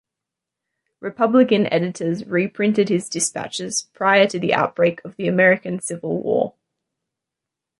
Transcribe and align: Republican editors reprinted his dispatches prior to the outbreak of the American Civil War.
Republican 0.99 1.67
editors 1.71 2.25
reprinted 2.25 2.89
his 2.89 3.07
dispatches 3.07 3.83
prior 3.93 4.25
to 4.25 4.39
the 4.39 4.51
outbreak 4.51 4.99
of 5.05 5.15
the 5.15 5.27
American 5.27 5.79
Civil 5.79 6.17
War. 6.23 6.55